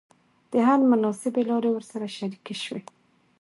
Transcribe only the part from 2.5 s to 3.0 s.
سوې.